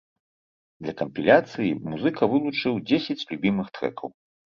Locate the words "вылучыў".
2.31-2.79